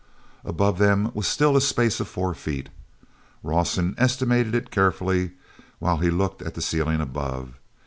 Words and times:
Above 0.43 0.79
them 0.79 1.11
was 1.13 1.27
still 1.27 1.55
a 1.55 1.61
space 1.61 1.99
of 1.99 2.07
four 2.07 2.33
feet; 2.33 2.69
Rawson 3.43 3.93
estimated 3.99 4.55
it 4.55 4.71
carefully 4.71 5.33
while 5.77 5.97
he 5.97 6.09
looked 6.09 6.41
at 6.41 6.55
the 6.55 6.61
ceiling 6.63 6.99
above. 7.01 7.53